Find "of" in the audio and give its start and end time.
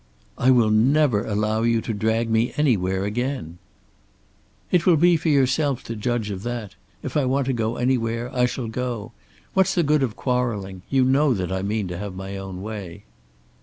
6.31-6.41, 10.01-10.15